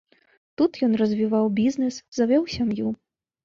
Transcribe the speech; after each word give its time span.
Тут 0.61 0.79
ён 0.87 0.95
развіваў 1.03 1.53
бізнэс, 1.61 2.03
завёў 2.21 2.51
сям'ю. 2.59 2.87